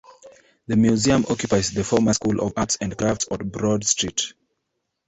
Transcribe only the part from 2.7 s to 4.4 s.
and Crafts on Broad Street.